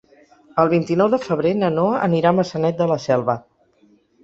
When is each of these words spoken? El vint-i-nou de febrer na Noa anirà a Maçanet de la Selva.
El 0.63 0.71
vint-i-nou 0.71 1.11
de 1.15 1.19
febrer 1.25 1.51
na 1.59 1.69
Noa 1.77 2.01
anirà 2.07 2.33
a 2.33 2.39
Maçanet 2.41 2.83
de 2.83 2.91
la 2.95 3.01
Selva. 3.07 3.39